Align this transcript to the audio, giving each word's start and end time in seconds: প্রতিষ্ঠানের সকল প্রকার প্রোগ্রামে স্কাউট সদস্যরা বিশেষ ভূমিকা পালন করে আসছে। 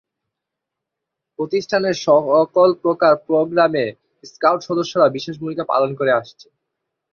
প্রতিষ্ঠানের 1.39 1.95
সকল 2.05 2.69
প্রকার 2.83 3.13
প্রোগ্রামে 3.27 3.85
স্কাউট 4.23 4.59
সদস্যরা 4.69 5.07
বিশেষ 5.15 5.35
ভূমিকা 5.39 5.63
পালন 5.71 5.91
করে 5.99 6.11
আসছে। 6.19 6.47